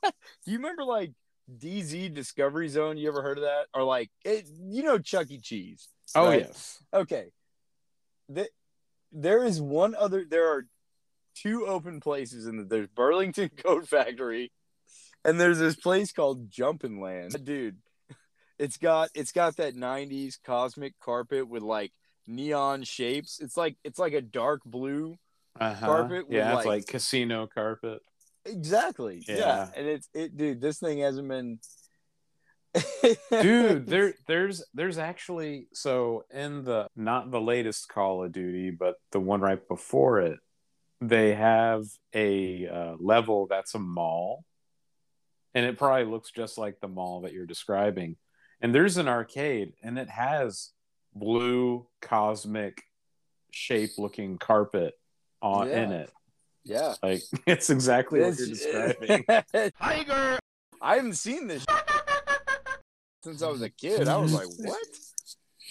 [0.03, 1.11] Do you remember like
[1.57, 2.97] DZ Discovery Zone?
[2.97, 3.65] You ever heard of that?
[3.73, 5.39] Or like it, you know Chuck E.
[5.39, 5.87] Cheese?
[6.13, 6.83] Oh yes.
[6.93, 7.31] Okay.
[8.29, 8.47] The,
[9.11, 10.25] there is one other.
[10.29, 10.65] There are
[11.35, 12.63] two open places in the.
[12.63, 14.51] There's Burlington Coat Factory,
[15.23, 17.43] and there's this place called Jumpin' Land.
[17.45, 17.77] Dude,
[18.57, 21.91] it's got it's got that '90s cosmic carpet with like
[22.27, 23.39] neon shapes.
[23.39, 25.17] It's like it's like a dark blue.
[25.59, 25.85] Uh-huh.
[25.85, 28.01] Carpet with, Yeah, it's like- like casino carpet.
[28.45, 29.23] Exactly.
[29.27, 29.37] Yeah.
[29.37, 29.69] Yeah.
[29.75, 30.61] And it's it, dude.
[30.61, 31.59] This thing hasn't been.
[33.31, 38.95] dude there there's there's actually so in the not the latest call of duty but
[39.11, 40.37] the one right before it
[41.09, 44.43] they have a uh, level that's a mall
[45.53, 48.15] and it probably looks just like the mall that you're describing
[48.61, 50.71] and there's an arcade and it has
[51.13, 52.83] blue cosmic
[53.51, 54.93] shape looking carpet
[55.41, 56.11] on in it
[56.65, 56.95] yeah.
[57.01, 59.23] like it's exactly what you're describing
[59.79, 60.39] Tiger.
[60.81, 61.65] I haven't seen this
[63.23, 64.07] since I was a kid.
[64.07, 64.85] I was like, what?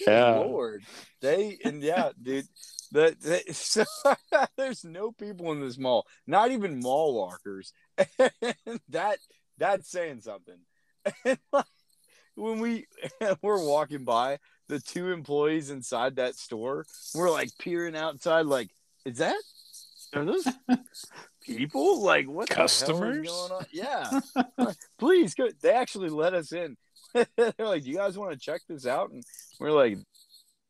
[0.05, 0.83] yeah Lord,
[1.21, 2.47] they and yeah, dude.
[2.91, 3.83] The, the, so,
[4.57, 7.73] there's no people in this mall, not even mall walkers.
[8.89, 9.17] that
[9.57, 10.57] that's saying something.
[11.23, 11.65] And like,
[12.35, 12.87] when we
[13.41, 18.69] we're walking by, the two employees inside that store, we're like peering outside, like,
[19.05, 19.35] is that
[20.15, 20.47] are those
[21.43, 22.01] people?
[22.01, 23.27] Like, what the hell is Customers?
[23.27, 23.65] going on?
[23.71, 24.19] Yeah,
[24.97, 25.49] please go.
[25.61, 26.77] They actually let us in.
[27.13, 29.23] They're like, "Do you guys want to check this out?" And
[29.59, 29.97] we're like,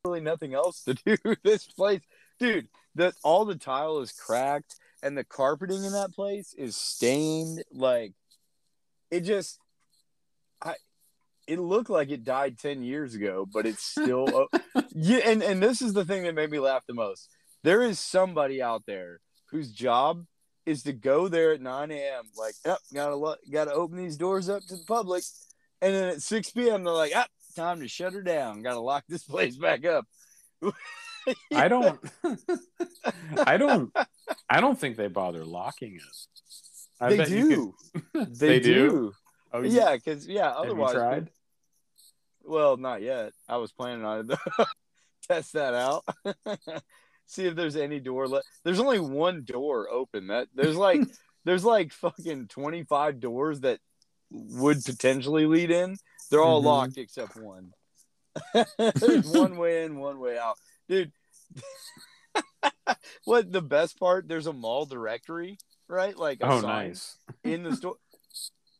[0.06, 1.16] "Really, nothing else to do.
[1.42, 2.00] this place,
[2.38, 2.68] dude.
[2.94, 7.62] The all the tile is cracked, and the carpeting in that place is stained.
[7.72, 8.12] Like,
[9.10, 9.58] it just,
[10.62, 10.74] I,
[11.46, 14.48] it looked like it died ten years ago, but it's still.
[14.94, 17.28] yeah, and and this is the thing that made me laugh the most.
[17.62, 20.24] There is somebody out there whose job
[20.66, 22.24] is to go there at 9 a.m.
[22.36, 25.22] Like, yep, gotta gotta open these doors up to the public,
[25.80, 26.84] and then at 6 p.m.
[26.84, 28.62] they're like, ah, time to shut her down.
[28.62, 30.06] Gotta lock this place back up.
[31.52, 31.98] I don't
[33.46, 33.92] I don't
[34.48, 36.02] I don't think they bother locking it.
[37.00, 37.74] I they do.
[38.12, 38.90] could- They, They do.
[38.90, 39.12] do?
[39.52, 40.54] Oh, Yeah, because yeah.
[40.54, 41.30] Have you Otherwise, tried?
[42.44, 43.32] well, not yet.
[43.48, 44.26] I was planning on it.
[44.28, 44.64] though.
[45.28, 46.04] Test that out.
[47.26, 48.46] see if there's any door left.
[48.64, 50.28] There's only one door open.
[50.28, 51.00] That there's like
[51.44, 53.80] there's like fucking 25 doors that
[54.30, 55.96] would potentially lead in.
[56.30, 56.64] They're all Mhm.
[56.64, 57.72] locked except one.
[58.78, 60.58] there's one way in, one way out.
[60.88, 61.12] Dude,
[63.24, 64.28] what the best part?
[64.28, 65.58] There's a mall directory,
[65.88, 66.16] right?
[66.16, 67.16] Like a Oh, nice.
[67.44, 67.96] in the store,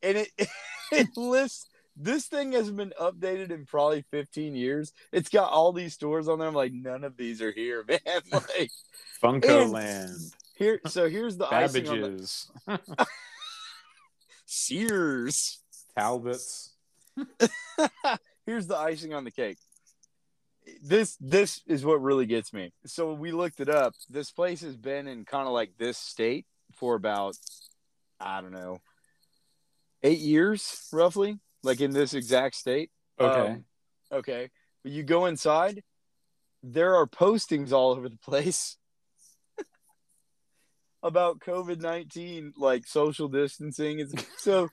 [0.02, 0.28] and it
[0.92, 1.68] it lists.
[1.98, 4.92] This thing has been updated in probably 15 years.
[5.12, 6.46] It's got all these stores on there.
[6.48, 8.00] I'm like, none of these are here, man.
[8.30, 8.70] Like
[9.22, 12.50] FuncoLand, here, so here's the on the Babbage's,
[14.44, 15.60] Sears.
[15.96, 16.72] Talbots.
[18.46, 19.58] here's the icing on the cake.
[20.82, 22.72] This this is what really gets me.
[22.86, 23.94] So we looked it up.
[24.08, 27.36] This place has been in kind of like this state for about
[28.18, 28.80] I don't know
[30.02, 32.90] eight years roughly, like in this exact state.
[33.18, 33.52] Okay.
[33.52, 33.64] Um,
[34.10, 34.50] okay.
[34.82, 35.82] But you go inside,
[36.62, 38.76] there are postings all over the place
[41.02, 44.00] about COVID nineteen, like social distancing.
[44.00, 44.68] It's so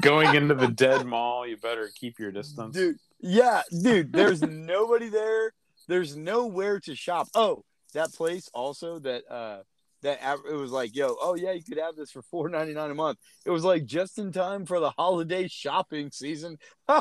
[0.00, 2.74] Going into the dead mall, you better keep your distance.
[2.76, 5.52] dude yeah dude there's nobody there.
[5.88, 7.28] There's nowhere to shop.
[7.34, 9.58] Oh that place also that uh
[10.02, 10.18] that
[10.50, 13.18] it was like yo oh yeah you could have this for 4.99 a month.
[13.46, 16.58] It was like just in time for the holiday shopping season.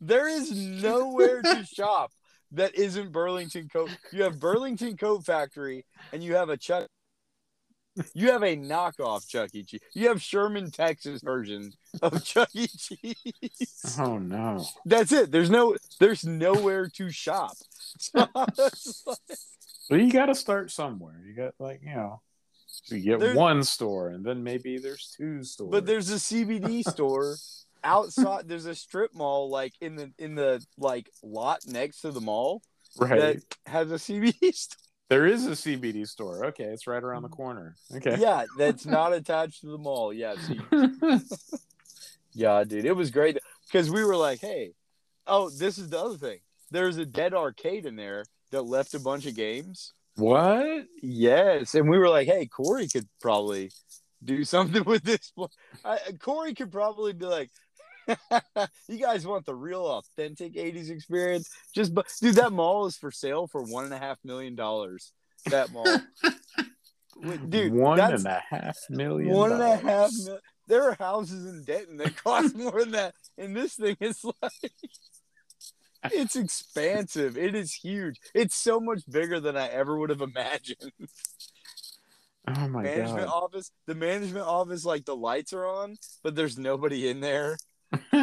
[0.00, 2.12] There is nowhere to shop
[2.52, 3.90] that isn't burlington coat.
[4.12, 6.88] You have burlington coat factory and you have a chuck
[8.14, 9.62] you have a knockoff Chuck E.
[9.64, 9.80] Cheese.
[9.94, 12.66] You have Sherman, Texas version of Chuck E.
[12.68, 13.96] Cheese.
[13.98, 14.64] Oh no.
[14.84, 15.30] That's it.
[15.30, 17.52] There's no there's nowhere to shop.
[17.98, 18.48] So like,
[19.90, 21.20] Well, you got to start somewhere.
[21.26, 22.22] You got like you know,
[22.86, 25.70] you get There's- one store, and then maybe there's two stores.
[25.70, 27.36] but there's a CBD store
[27.84, 32.20] outside there's a strip mall like in the in the like lot next to the
[32.20, 32.62] mall
[32.96, 33.18] right.
[33.20, 34.78] that has a CBD store.
[35.12, 36.46] There is a CBD store.
[36.46, 37.36] Okay, it's right around the mm.
[37.36, 37.76] corner.
[37.94, 38.16] Okay.
[38.18, 40.10] Yeah, that's not attached to the mall.
[40.10, 40.36] Yeah,
[42.32, 42.86] yeah, dude.
[42.86, 44.72] It was great because we were like, hey,
[45.26, 46.38] oh, this is the other thing.
[46.70, 49.92] There's a dead arcade in there that left a bunch of games.
[50.16, 50.86] what?
[51.02, 53.70] Yes, and we were like, "Hey, Corey could probably
[54.24, 55.30] do something with this."
[55.84, 57.50] I, Corey could probably be like,
[58.88, 63.10] "You guys want the real, authentic '80s experience?" Just, but dude, that mall is for
[63.10, 65.12] sale for one and a half million dollars.
[65.46, 65.98] That mall,
[67.48, 69.34] dude, one and a half million.
[69.34, 70.10] one and a half.
[70.66, 74.72] there are houses in Denton that cost more than that, and this thing is like.
[76.10, 77.38] It's expansive.
[77.38, 78.18] It is huge.
[78.34, 80.90] It's so much bigger than I ever would have imagined.
[82.48, 83.44] Oh my management god.
[83.44, 83.70] office.
[83.86, 87.56] The management office, like the lights are on, but there's nobody in there.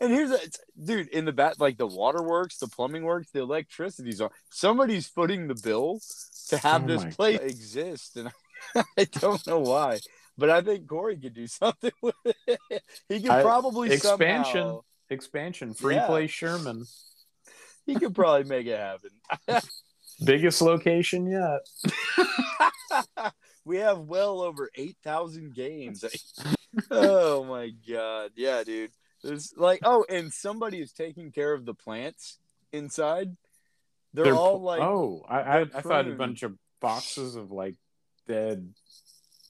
[0.00, 0.38] And here's a
[0.84, 4.28] dude in the back, like the waterworks, the plumbing works, the electricity's on.
[4.50, 6.00] Somebody's footing the bill
[6.48, 8.30] to have Oh this place exist, and
[8.98, 9.98] I don't know why.
[10.38, 12.82] But I think Corey could do something with it.
[13.08, 14.52] He could I- probably expansion.
[14.62, 15.72] somehow- Expansion.
[15.72, 16.06] Free Yeah.
[16.06, 16.84] play Sherman.
[17.86, 19.10] he could probably make it happen.
[20.24, 21.60] Biggest location yet.
[23.64, 26.04] we have well over 8,000 games.
[26.90, 28.32] Oh my god.
[28.36, 28.90] Yeah, dude.
[29.22, 32.38] There's like oh, and somebody is taking care of the plants
[32.72, 33.36] inside.
[34.14, 37.74] They're, They're all like oh, I I, I thought a bunch of boxes of like
[38.28, 38.72] dead,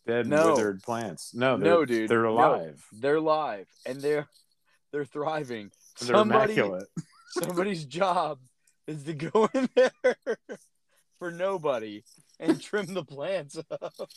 [0.06, 0.52] dead No.
[0.52, 1.34] withered plants.
[1.34, 2.08] No, No, dude.
[2.08, 2.30] they're No.
[2.30, 2.84] alive.
[2.92, 4.26] they're live and they're
[4.92, 5.70] they're thriving.
[6.00, 6.88] They're Somebody immaculate.
[7.30, 8.38] somebody's job
[8.86, 10.16] is to go in there
[11.18, 12.02] for nobody
[12.40, 14.08] and trim the plants up.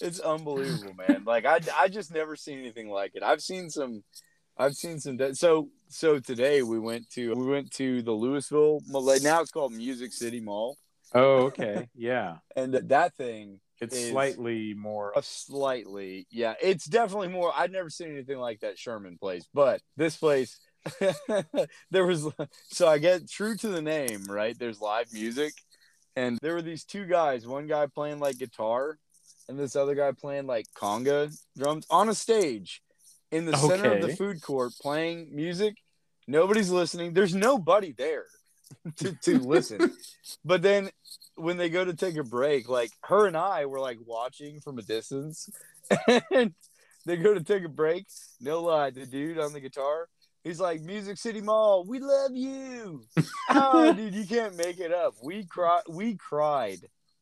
[0.00, 1.24] It's unbelievable, man.
[1.24, 3.22] Like I, I just never seen anything like it.
[3.22, 4.02] I've seen some,
[4.56, 5.16] I've seen some.
[5.16, 8.80] de- So so today we went to we went to the Lewisville.
[8.88, 10.76] Mall- Now it's called Music City Mall,
[11.14, 11.88] Oh, okay.
[11.94, 15.12] Yeah, and that thing it's slightly more.
[15.14, 19.82] a slightly yeah it's definitely more i've never seen anything like that sherman place but
[19.98, 20.58] this place
[21.90, 22.26] there was
[22.70, 25.52] so i get true to the name right there's live music
[26.16, 28.98] and there were these two guys one guy playing like guitar
[29.48, 32.82] and this other guy playing like conga drums on a stage
[33.30, 35.76] in the center of the food court playing music
[36.26, 38.26] nobody's listening there's nobody there
[38.96, 39.92] to, to listen
[40.44, 40.90] but then
[41.36, 44.78] when they go to take a break, like her and I were like watching from
[44.78, 45.48] a distance,
[46.32, 46.54] and
[47.04, 48.06] they go to take a break.
[48.40, 50.08] No lie, the dude on the guitar,
[50.42, 53.04] he's like, "Music City Mall, we love you."
[53.50, 55.14] oh, dude, you can't make it up.
[55.22, 56.80] We cry, we cried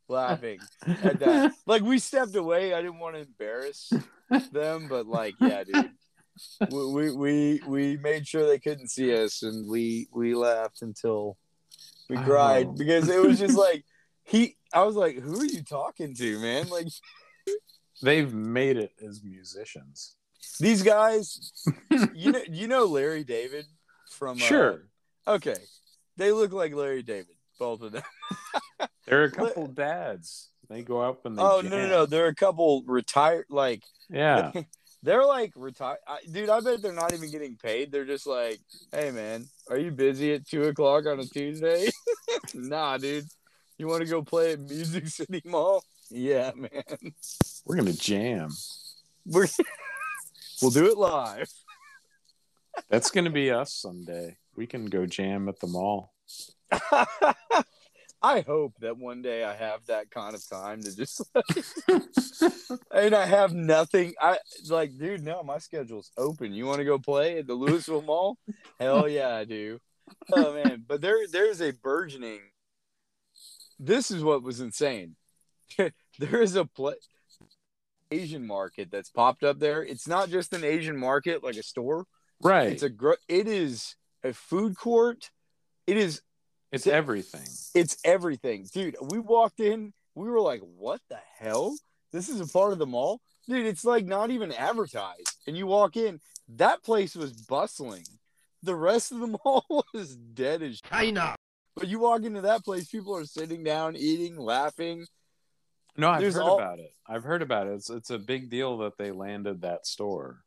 [0.09, 1.53] laughing at that.
[1.67, 2.75] Like we stepped away.
[2.75, 3.93] I didn't want to embarrass
[4.53, 5.91] them, but like, yeah, dude.
[6.71, 11.37] We, we we we made sure they couldn't see us, and we we laughed until
[12.11, 12.75] We cried Oh.
[12.77, 13.85] because it was just like
[14.25, 14.57] he.
[14.73, 16.89] I was like, "Who are you talking to, man?" Like
[18.03, 20.17] They've made it as musicians.
[20.59, 21.53] these guys.
[22.13, 23.67] you know, you know Larry David
[24.11, 24.37] from.
[24.39, 24.83] uh, Sure.
[25.29, 25.57] okay,
[26.17, 28.03] they look like Larry David, both of them.
[29.07, 30.49] There are a couple dads.
[30.71, 32.07] They go up and they Oh no, no, no!
[32.07, 34.51] there are a couple retired, like Yeah.
[35.03, 35.99] they're like retired.
[36.31, 37.93] Dude, I bet they're not even getting paid.
[37.93, 38.61] They're just like,
[38.93, 41.91] "Hey, man, are you busy at two o'clock on a Tuesday?"
[42.55, 43.27] nah, dude.
[43.77, 45.85] You want to go play at Music City Mall?
[46.11, 47.13] Yeah, man.
[47.67, 48.51] We're gonna jam.
[49.27, 49.49] We're
[50.63, 51.51] we'll do it live.
[52.89, 54.39] That's gonna be us someday.
[54.57, 56.14] We can go jam at the mall.
[58.23, 61.23] I hope that one day I have that kind of time to just
[62.91, 64.15] and I have nothing.
[64.19, 64.39] I
[64.71, 66.55] like, dude, no, my schedule's open.
[66.55, 68.39] You want to go play at the Lewisville Mall?
[68.81, 69.79] Hell yeah, I do.
[70.33, 72.41] Oh man, but there there's a burgeoning.
[73.79, 75.17] This is what was insane.
[76.19, 76.93] there is a pla
[78.11, 79.85] Asian market that's popped up there.
[79.85, 82.07] It's not just an Asian market like a store.
[82.41, 82.69] Right.
[82.69, 85.31] It's a gro- it is a food court.
[85.87, 86.23] It is
[86.73, 87.47] It's everything.
[87.75, 88.97] it's everything, dude.
[89.01, 91.77] We walked in, we were like, "What the hell?
[92.13, 95.67] This is a part of the mall, dude." It's like not even advertised, and you
[95.67, 96.21] walk in,
[96.57, 98.05] that place was bustling.
[98.63, 101.35] The rest of the mall was dead as China.
[101.77, 105.07] But you walk into that place, people are sitting down, eating, laughing.
[105.97, 106.93] No, I've There's heard all- about it.
[107.07, 107.75] I've heard about it.
[107.75, 110.45] It's it's a big deal that they landed that store.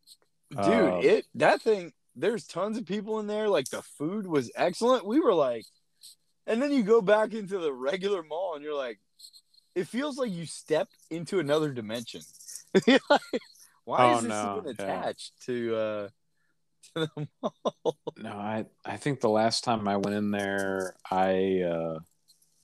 [0.49, 1.91] Dude, Uh, it that thing.
[2.19, 3.47] There's tons of people in there.
[3.47, 5.05] Like the food was excellent.
[5.05, 5.65] We were like,
[6.47, 8.99] and then you go back into the regular mall, and you're like,
[9.75, 12.21] it feels like you stepped into another dimension.
[13.09, 13.21] Like,
[13.85, 14.83] Why Oh, is this no, even yeah.
[14.83, 16.09] attached to uh
[16.95, 17.97] to the mall?
[18.17, 21.99] No, I I think the last time I went in there, I uh,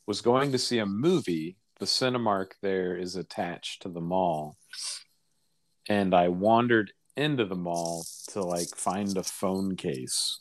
[0.07, 1.57] was going to see a movie.
[1.79, 4.57] The Cinemark there is attached to the mall,
[5.87, 10.39] and I wandered into the mall to like find a phone case.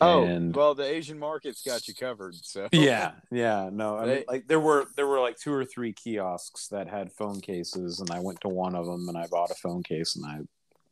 [0.00, 2.34] Oh, and well, the Asian market's got you covered.
[2.42, 5.64] So yeah, yeah, no, I mean, They- like there were there were like two or
[5.64, 9.26] three kiosks that had phone cases, and I went to one of them and I
[9.28, 10.40] bought a phone case, and I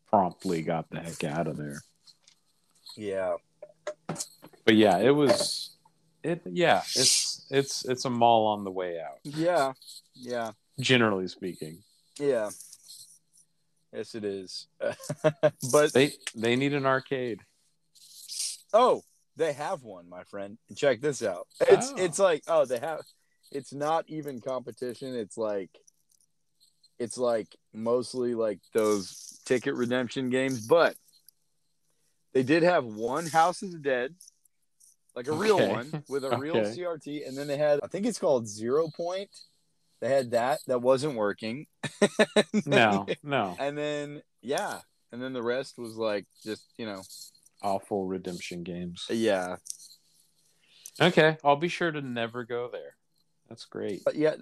[0.08, 1.82] promptly got the heck out of there.
[2.96, 3.34] yeah.
[4.64, 5.70] but yeah, it was
[6.22, 9.72] it yeah, it's it's it's a mall on the way out, Yeah.
[10.14, 10.52] Yeah.
[10.78, 11.78] generally speaking.
[12.20, 12.50] Yeah.
[13.92, 14.66] Yes, it is.
[15.72, 17.40] but They they need an arcade.
[18.72, 19.02] Oh,
[19.36, 20.58] they have one, my friend.
[20.74, 21.46] Check this out.
[21.60, 21.96] It's Oh.
[21.96, 23.00] it's like oh they have.
[23.50, 25.14] It's not even competition.
[25.14, 25.68] It's like,
[26.98, 30.96] it's like mostly like those ticket redemption games, but
[32.32, 34.14] they did have one House of the Dead,
[35.14, 36.80] like a real one with a real Okay.
[36.80, 39.28] CRT, and then they had I think it's called Zero Point.
[40.02, 41.66] They had that that wasn't working.
[42.66, 43.56] No, no.
[43.58, 44.80] and then yeah,
[45.12, 47.02] and then the rest was like just you know
[47.62, 49.06] Awful redemption games.
[49.08, 49.56] yeah
[51.00, 52.96] Okay, I'll be sure to never go there.
[53.48, 54.02] That's great.
[54.04, 54.34] But yeah,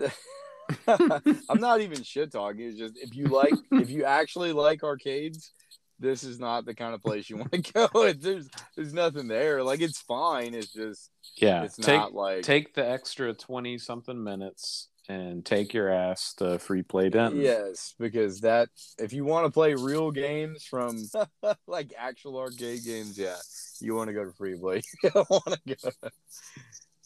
[0.89, 2.63] I'm not even shit talking.
[2.67, 5.53] It's just if you like, if you actually like arcades,
[5.99, 8.03] this is not the kind of place you want to go.
[8.05, 9.63] It, there's there's nothing there.
[9.63, 10.55] Like it's fine.
[10.55, 15.75] It's just Yeah, it's take not like take the extra twenty something minutes and take
[15.75, 17.41] your ass to free play Denton.
[17.41, 21.03] yes, because that if you want to play real games from
[21.67, 23.37] like actual arcade games, yeah,
[23.81, 24.83] you want to go to free play.
[25.03, 25.91] You don't want to go.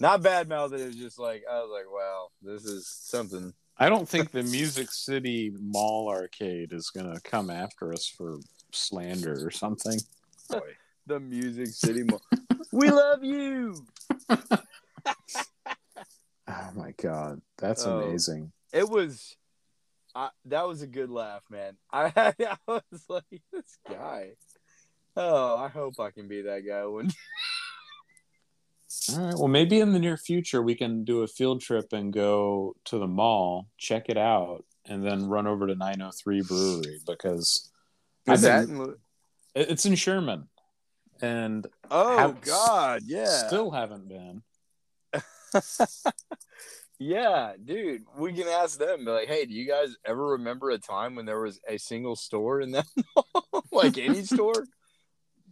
[0.00, 0.72] Not bad mouth.
[0.72, 3.54] It was just like I was like, wow, this is something.
[3.78, 8.38] I don't think the Music City Mall arcade is gonna come after us for
[8.72, 9.98] slander or something.
[11.06, 12.22] The Music City Mall.
[12.72, 13.86] we love you.
[16.74, 18.00] Oh my god, that's Oh.
[18.00, 18.52] amazing.
[18.72, 19.36] it was
[20.16, 24.30] I, that was a good laugh man I, I was like this guy
[25.16, 27.10] oh i hope i can be that guy one
[29.12, 29.34] All right.
[29.34, 32.98] Well, maybe in the near future we can do a field trip and go to
[32.98, 37.70] the mall, check it out, and then run over to 903 Brewery because
[38.28, 38.96] I've Is that been- in-
[39.56, 40.48] it's in Sherman,
[41.20, 44.42] and oh Have- god yeah still haven't been.
[46.98, 50.78] yeah dude we can ask them be like hey do you guys ever remember a
[50.78, 52.86] time when there was a single store in that
[53.72, 54.64] like any store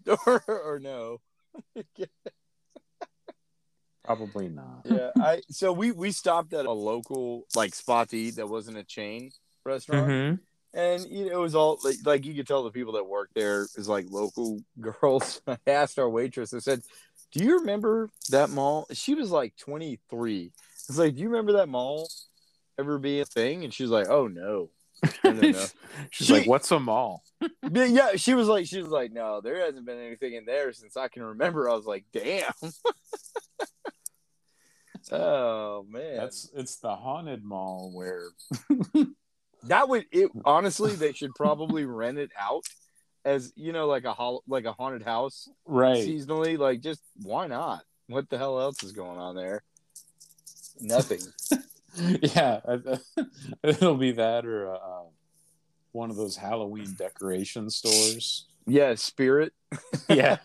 [0.26, 1.18] or, or no
[4.04, 4.82] Probably not.
[4.84, 8.76] yeah i so we we stopped at a local like spot to eat that wasn't
[8.76, 9.30] a chain
[9.64, 10.38] restaurant Mhm.
[10.74, 13.30] and you know it was all like, like you could tell the people that work
[13.36, 15.40] there is like local girls.
[15.46, 16.52] I asked our waitress.
[16.52, 16.82] I said,
[17.32, 18.86] Do you remember that mall?
[18.92, 20.52] She was like 23.
[20.88, 22.08] It's like, do you remember that mall
[22.78, 23.64] ever be a thing?
[23.64, 24.70] And she's like, oh no.
[25.24, 25.64] No, no, no.
[26.10, 27.24] She's She- like, "What's a mall?"
[27.72, 30.72] Yeah, yeah, she was like, she was like, no, there hasn't been anything in there
[30.72, 31.68] since I can remember.
[31.68, 32.52] I was like, damn.
[35.10, 38.28] oh man, That's it's the haunted mall where
[39.64, 40.30] that would it.
[40.44, 42.62] Honestly, they should probably rent it out
[43.24, 46.06] as you know, like a hol- like a haunted house right.
[46.06, 46.58] seasonally.
[46.58, 47.84] Like, just why not?
[48.08, 49.62] What the hell else is going on there?
[50.80, 51.20] Nothing.
[52.22, 52.60] yeah,
[53.62, 55.02] it'll be that or uh,
[55.92, 58.46] one of those Halloween decoration stores.
[58.66, 59.52] yeah, spirit.
[60.08, 60.36] Yeah,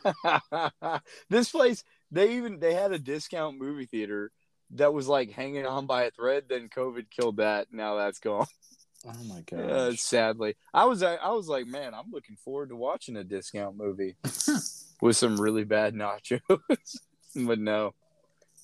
[1.29, 4.31] this place they even they had a discount movie theater
[4.71, 8.47] that was like hanging on by a thread then covid killed that now that's gone
[9.05, 9.99] oh my uh, gosh.
[9.99, 13.77] sadly i was I, I was like man i'm looking forward to watching a discount
[13.77, 14.15] movie
[15.01, 16.41] with some really bad nachos
[17.35, 17.93] but no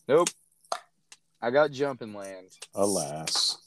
[0.07, 0.29] nope
[1.41, 3.57] i got jumping land Alas.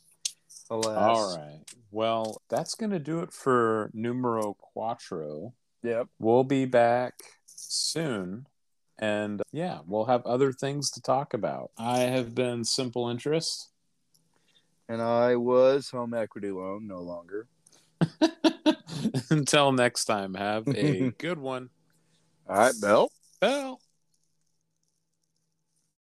[0.71, 1.61] alas All right.
[1.93, 5.55] Well, that's going to do it for numero quattro.
[5.83, 7.15] yep We'll be back
[7.47, 8.47] soon.
[8.99, 11.71] And yeah, we'll have other things to talk about.
[11.79, 13.71] I have been Simple Interest.
[14.89, 17.49] And i was home equity loan no longer
[19.31, 21.71] Until next time, have a good one.
[22.49, 23.11] all right bell
[23.41, 23.81] Bell.